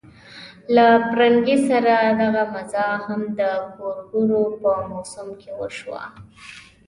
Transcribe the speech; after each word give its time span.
له 0.75 0.85
پرنګي 1.09 1.57
سره 1.69 1.95
دغه 2.21 2.43
غزا 2.53 2.87
هم 3.05 3.21
د 3.39 3.41
ګورګورو 3.77 4.43
په 4.61 4.71
موسم 4.89 5.27
کې 5.41 5.51
وشوه. 5.59 6.01